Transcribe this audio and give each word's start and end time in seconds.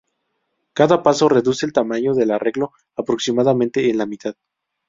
Cada 0.73 1.03
paso 1.03 1.29
reduce 1.29 1.63
el 1.63 1.73
tamaño 1.73 2.15
del 2.15 2.31
arreglo 2.31 2.71
aproximadamente 2.97 3.87
en 3.91 3.99
la 3.99 4.07
mitad. 4.07 4.33